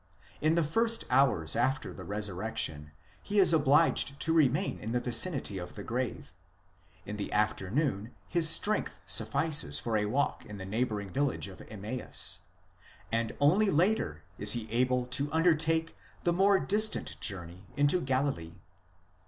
In 0.41 0.55
the 0.55 0.63
first 0.63 1.05
hours 1.11 1.55
after 1.55 1.93
the 1.93 2.03
resurrection 2.03 2.91
he 3.21 3.37
is 3.37 3.53
obliged 3.53 4.19
to 4.21 4.33
remain 4.33 4.79
in 4.79 4.93
the 4.93 4.99
vicinity 4.99 5.59
of 5.59 5.75
the 5.75 5.83
grave; 5.83 6.33
in 7.05 7.17
the 7.17 7.31
afternoon 7.31 8.09
his 8.27 8.49
strength 8.49 8.99
suffices 9.05 9.77
for 9.77 9.95
a 9.97 10.05
walk 10.07 10.43
to 10.47 10.53
the 10.55 10.65
neighbouring 10.65 11.11
village 11.13 11.47
of 11.47 11.61
Emmaus; 11.69 12.39
and 13.11 13.35
only 13.39 13.69
later 13.69 14.23
is 14.39 14.53
he 14.53 14.67
able 14.71 15.05
to 15.05 15.31
undertake 15.31 15.95
the 16.23 16.33
more 16.33 16.59
distant 16.59 17.19
journey 17.19 17.65
into 17.77 18.01
Galilee. 18.01 18.55